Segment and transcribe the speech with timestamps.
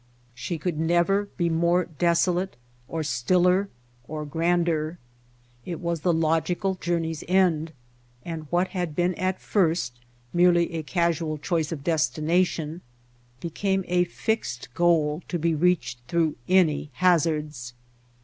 [0.33, 2.55] She could never be more deso late,
[2.87, 3.69] or stiller
[4.07, 4.97] or grander.
[5.63, 7.71] It was the logical journey's end,
[8.25, 9.99] and what had been at first
[10.33, 12.81] merely a casual choice of destination
[13.41, 17.75] became a fixed goal to be reached through any hazards.